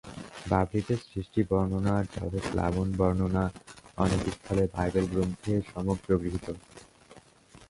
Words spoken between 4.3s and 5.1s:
স্থলে বাইবেল